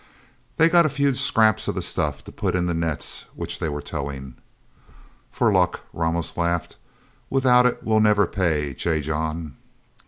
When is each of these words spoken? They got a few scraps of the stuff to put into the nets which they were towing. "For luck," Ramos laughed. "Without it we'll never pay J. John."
They 0.57 0.67
got 0.67 0.87
a 0.87 0.89
few 0.89 1.13
scraps 1.13 1.67
of 1.67 1.75
the 1.75 1.81
stuff 1.83 2.23
to 2.23 2.31
put 2.31 2.55
into 2.55 2.73
the 2.73 2.79
nets 2.79 3.25
which 3.35 3.59
they 3.59 3.69
were 3.69 3.83
towing. 3.83 4.33
"For 5.29 5.51
luck," 5.51 5.81
Ramos 5.93 6.35
laughed. 6.37 6.77
"Without 7.29 7.67
it 7.67 7.83
we'll 7.83 7.99
never 7.99 8.25
pay 8.25 8.73
J. 8.73 9.01
John." 9.01 9.57